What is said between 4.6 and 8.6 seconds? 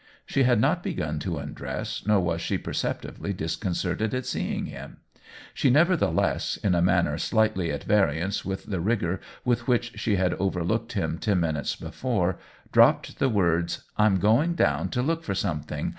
him. She neverthe less, in a manner slightly at variance